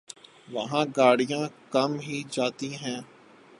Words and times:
وہاں 0.51 0.85
گاڑیاں 0.97 1.43
کم 1.69 1.91
ہی 1.99 2.17
جاتی 2.31 2.69
ہیں۔ 2.75 2.99